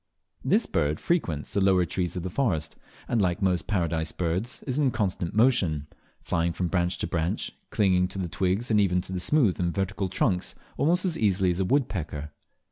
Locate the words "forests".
2.31-2.75